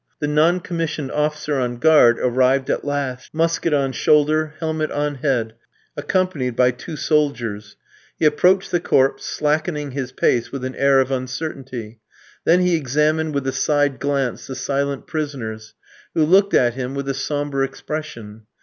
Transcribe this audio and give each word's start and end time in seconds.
The 0.19 0.27
non 0.27 0.61
commissioned 0.61 1.11
officer 1.11 1.59
on 1.59 1.77
guard 1.77 2.17
arrived 2.17 2.71
at 2.71 2.83
last, 2.83 3.31
musket 3.35 3.71
on 3.71 3.91
shoulder, 3.91 4.55
helmet 4.59 4.89
on 4.89 5.13
head, 5.21 5.53
accompanied 5.95 6.55
by 6.55 6.71
two 6.71 6.95
soldiers; 6.95 7.75
he 8.17 8.25
approached 8.25 8.71
the 8.71 8.79
corpse, 8.79 9.23
slackening 9.27 9.91
his 9.91 10.11
pace 10.11 10.51
with 10.51 10.65
an 10.65 10.73
air 10.73 10.99
of 11.01 11.11
uncertainty. 11.11 11.99
Then 12.45 12.61
he 12.61 12.75
examined 12.75 13.35
with 13.35 13.45
a 13.45 13.51
side 13.51 13.99
glance 13.99 14.47
the 14.47 14.55
silent 14.55 15.05
prisoners, 15.05 15.75
who 16.15 16.23
looked 16.25 16.55
at 16.55 16.73
him 16.73 16.95
with 16.95 17.07
a 17.07 17.13
sombre 17.13 17.63
expression. 17.63 18.47